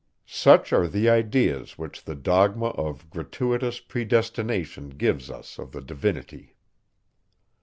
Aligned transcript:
Such 0.25 0.73
are 0.73 0.87
the 0.87 1.11
ideas, 1.11 1.77
which 1.77 2.03
the 2.05 2.15
dogma 2.15 2.69
of 2.69 3.11
gratuitous 3.11 3.79
predestination 3.79 4.89
gives 4.89 5.29
us 5.29 5.59
of 5.59 5.73
the 5.73 5.81
divinity! 5.81 6.55